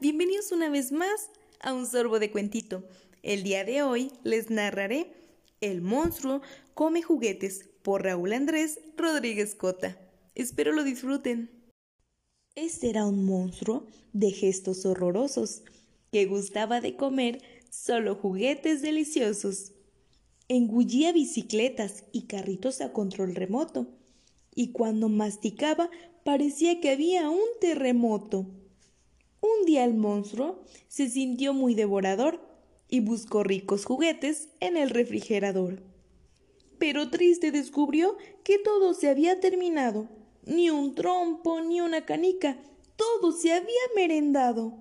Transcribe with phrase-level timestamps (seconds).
[0.00, 1.30] bienvenidos una vez más
[1.60, 2.84] a un sorbo de cuentito.
[3.22, 5.12] El día de hoy les narraré
[5.60, 6.40] El monstruo
[6.74, 9.98] come juguetes por Raúl Andrés Rodríguez Cota.
[10.36, 11.50] Espero lo disfruten.
[12.54, 15.62] Este era un monstruo de gestos horrorosos
[16.12, 19.72] que gustaba de comer solo juguetes deliciosos.
[20.48, 23.88] Engullía bicicletas y carritos a control remoto
[24.54, 25.90] y cuando masticaba
[26.24, 28.46] parecía que había un terremoto.
[29.40, 32.40] Un día el monstruo se sintió muy devorador
[32.88, 35.82] y buscó ricos juguetes en el refrigerador.
[36.78, 40.08] Pero triste descubrió que todo se había terminado.
[40.44, 42.58] Ni un trompo, ni una canica,
[42.96, 44.74] todo se había merendado.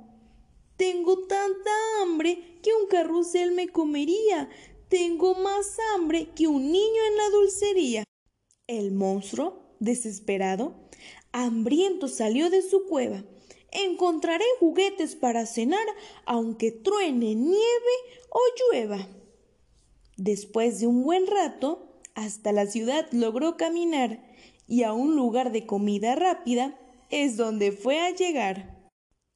[0.75, 1.71] Tengo tanta
[2.01, 4.49] hambre que un carrusel me comería.
[4.89, 8.03] Tengo más hambre que un niño en la dulcería.
[8.67, 10.75] El monstruo, desesperado,
[11.31, 13.23] hambriento salió de su cueva
[13.71, 15.85] encontraré juguetes para cenar
[16.25, 17.95] aunque truene, nieve
[18.29, 19.07] o llueva.
[20.17, 24.23] Después de un buen rato, hasta la ciudad logró caminar
[24.67, 26.77] y a un lugar de comida rápida
[27.09, 28.89] es donde fue a llegar.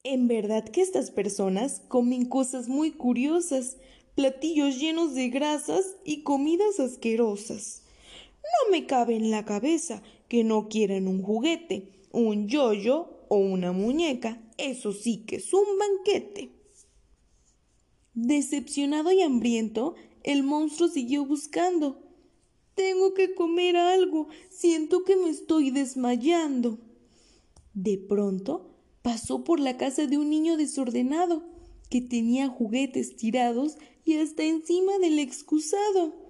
[0.04, 3.76] En verdad que estas personas comen cosas muy curiosas,
[4.16, 7.84] platillos llenos de grasas y comidas asquerosas.
[8.42, 13.72] No me cabe en la cabeza que no quieren un juguete, un yoyo o una
[13.72, 16.50] muñeca, eso sí que es un banquete.
[18.12, 22.02] Decepcionado y hambriento, el monstruo siguió buscando.
[22.74, 24.28] Tengo que comer algo.
[24.50, 26.78] Siento que me estoy desmayando.
[27.72, 31.42] De pronto pasó por la casa de un niño desordenado
[31.88, 36.21] que tenía juguetes tirados y hasta encima del excusado.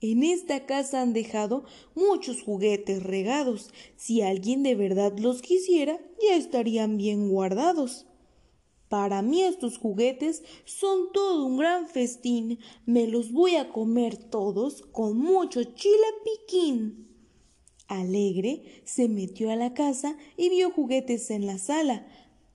[0.00, 1.64] En esta casa han dejado
[1.96, 3.70] muchos juguetes regados.
[3.96, 8.06] Si alguien de verdad los quisiera, ya estarían bien guardados.
[8.88, 12.60] Para mí estos juguetes son todo un gran festín.
[12.86, 17.08] Me los voy a comer todos con mucho chile piquín.
[17.88, 22.06] Alegre se metió a la casa y vio juguetes en la sala.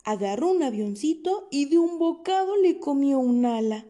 [0.05, 3.85] Agarró un avioncito y de un bocado le comió un ala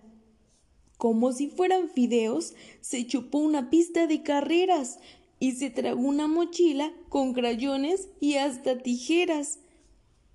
[1.03, 4.99] como si fueran fideos, se chupó una pista de carreras
[5.37, 9.59] y se tragó una mochila con crayones y hasta tijeras.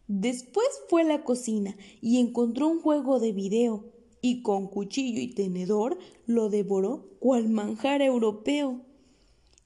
[0.09, 3.87] Después fue a la cocina y encontró un juego de video
[4.21, 5.97] y con cuchillo y tenedor
[6.27, 8.83] lo devoró cual manjar europeo.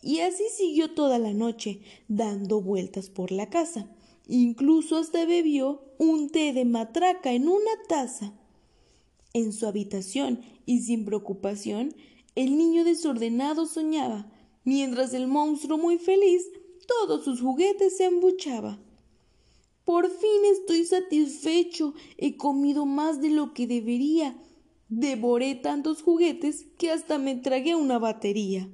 [0.03, 3.91] Y así siguió toda la noche, dando vueltas por la casa.
[4.29, 8.35] Incluso hasta bebió un té de matraca en una taza.
[9.35, 11.95] En su habitación y sin preocupación,
[12.35, 14.31] el niño desordenado soñaba,
[14.65, 16.47] mientras el monstruo muy feliz
[16.87, 18.79] todos sus juguetes se embuchaba.
[19.85, 24.37] Por fin estoy satisfecho, he comido más de lo que debería.
[24.89, 28.71] Devoré tantos juguetes que hasta me tragué una batería.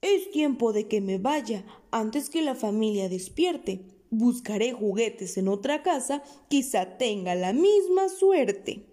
[0.00, 3.84] Es tiempo de que me vaya antes que la familia despierte.
[4.10, 8.89] Buscaré juguetes en otra casa, quizá tenga la misma suerte.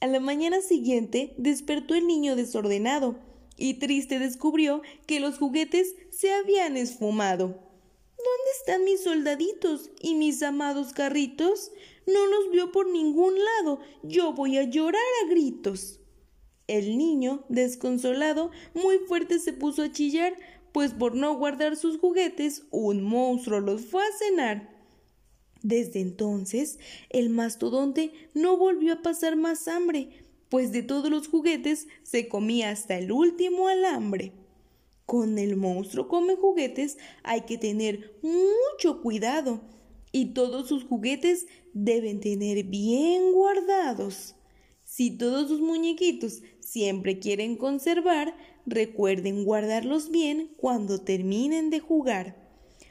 [0.00, 3.18] A la mañana siguiente despertó el niño desordenado
[3.56, 7.46] y triste descubrió que los juguetes se habían esfumado.
[7.46, 11.72] ¿Dónde están mis soldaditos y mis amados carritos?
[12.06, 13.80] No los vio por ningún lado.
[14.02, 16.00] Yo voy a llorar a gritos.
[16.66, 20.36] El niño, desconsolado, muy fuerte se puso a chillar,
[20.72, 24.75] pues por no guardar sus juguetes, un monstruo los fue a cenar.
[25.66, 26.78] Desde entonces,
[27.10, 30.10] el mastodonte no volvió a pasar más hambre,
[30.48, 34.30] pues de todos los juguetes se comía hasta el último alambre.
[35.06, 39.60] Con el monstruo come juguetes hay que tener mucho cuidado
[40.12, 44.36] y todos sus juguetes deben tener bien guardados.
[44.84, 52.45] Si todos sus muñequitos siempre quieren conservar, recuerden guardarlos bien cuando terminen de jugar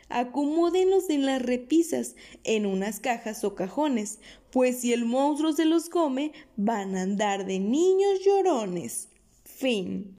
[0.09, 4.19] acomódenlos en las repisas, en unas cajas o cajones,
[4.51, 9.09] pues si el monstruo se los come, van a andar de niños llorones.
[9.43, 10.17] Fin.